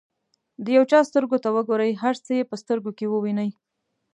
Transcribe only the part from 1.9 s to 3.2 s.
هر څه یې په سترګو کې